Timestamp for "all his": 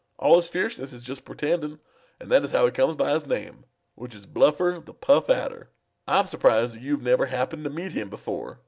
0.17-0.49